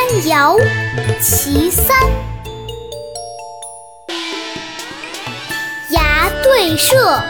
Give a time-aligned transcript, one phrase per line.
[0.00, 0.56] 山摇
[1.20, 1.94] 其三。
[5.90, 7.20] 牙对射，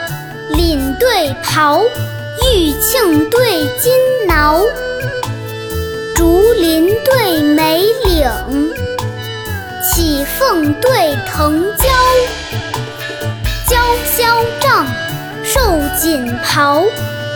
[0.51, 1.83] 领对袍，
[2.45, 3.93] 玉磬对金
[4.29, 4.65] 挠，
[6.15, 8.73] 竹林对梅岭，
[9.83, 11.89] 绮凤对藤椒，
[13.69, 13.77] 娇
[14.17, 14.87] 绡帐，
[15.43, 15.61] 瘦
[16.01, 16.85] 锦袍，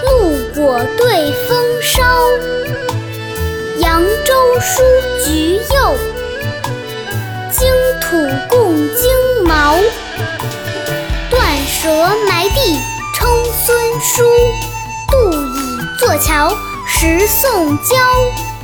[0.04, 2.02] 鹿果对风梢，
[4.66, 4.82] 书
[5.22, 5.98] 橘右，
[7.52, 8.16] 荆土
[8.48, 9.76] 共荆毛。
[11.30, 12.80] 断舌埋地
[13.14, 14.24] 称孙叔，
[15.10, 16.56] 杜倚坐桥
[16.86, 17.94] 识宋娇。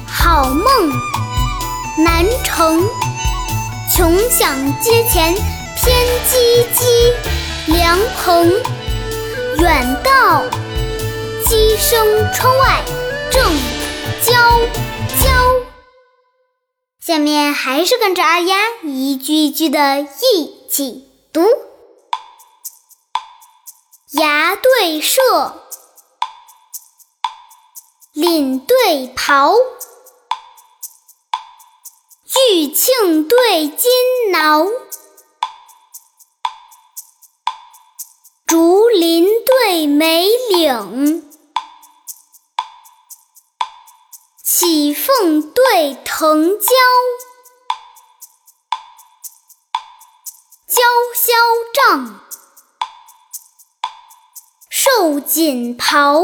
[0.07, 0.91] 好梦
[1.99, 2.83] 难成，
[3.95, 5.35] 穷想阶前
[5.77, 7.13] 偏萋萋。
[7.67, 8.51] 凉棚
[9.59, 10.43] 远道
[11.47, 12.83] 鸡声窗外
[13.31, 13.45] 正
[14.25, 14.33] 啾
[15.23, 15.60] 啾。
[17.01, 21.43] 下面还是跟着二丫一句一句的一起读。
[24.11, 25.65] 牙对射，
[28.13, 29.55] 领对袍，
[32.51, 33.91] 玉磬对金
[34.31, 34.67] 挠，
[38.47, 41.30] 竹林对梅岭，
[44.71, 46.71] 绮凤对藤椒，
[50.69, 50.81] 娇
[51.13, 51.33] 绡
[51.75, 52.21] 帐。
[54.71, 56.23] 瘦锦袍，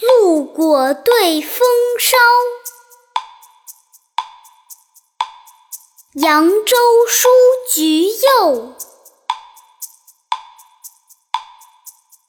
[0.00, 1.68] 露果对风
[1.98, 2.16] 梢，
[6.14, 7.28] 扬州书
[7.74, 8.72] 橘柚，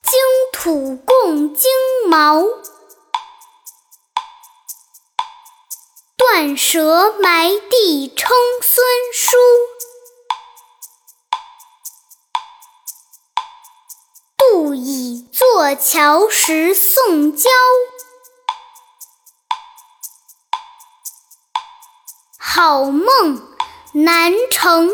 [0.04, 0.20] 荆
[0.52, 1.72] 土共荆
[2.10, 2.44] 毛，
[6.36, 8.30] 断舌埋地称
[8.62, 9.38] 孙叔。
[14.38, 17.50] 杜倚坐桥识宋交，
[22.38, 23.42] 好梦
[23.94, 24.92] 难成，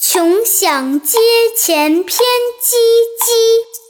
[0.00, 1.16] 穷想阶
[1.56, 2.18] 前偏
[2.60, 2.74] 唧
[3.20, 3.87] 唧。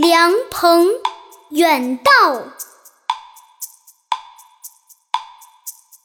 [0.00, 0.86] 凉棚
[1.50, 2.12] 远道。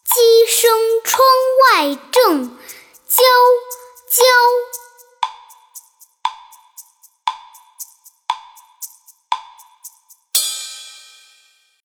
[0.03, 0.71] 鸡声
[1.03, 1.21] 窗
[1.61, 2.57] 外正
[3.07, 3.21] 啾
[4.09, 4.82] 啾。